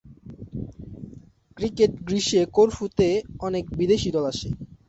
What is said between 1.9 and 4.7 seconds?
গ্রীষ্মে করফু-তে অনেক বিদেশি দল আসে।